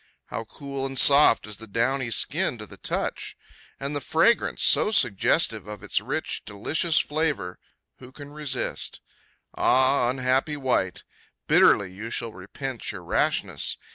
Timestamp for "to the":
2.57-2.77